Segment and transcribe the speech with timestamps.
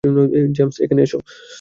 [0.57, 1.17] James, এখানে এসো।